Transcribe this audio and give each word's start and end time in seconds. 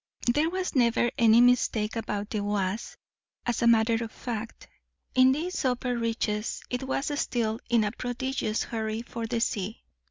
There 0.33 0.49
was 0.49 0.73
never 0.73 1.11
any 1.19 1.39
mistake 1.41 1.95
about 1.95 2.31
the 2.31 2.39
Oise, 2.39 2.97
as 3.45 3.61
a 3.61 3.67
matter 3.67 4.03
of 4.03 4.11
fact. 4.11 4.67
In 5.13 5.31
these 5.31 5.63
upper 5.63 5.95
reaches 5.95 6.63
it 6.71 6.81
was 6.81 7.11
still 7.19 7.59
in 7.69 7.83
a 7.83 7.91
prodigious 7.91 8.63
hurry 8.63 9.03
for 9.03 9.27
the 9.27 9.39
sea. 9.39 9.83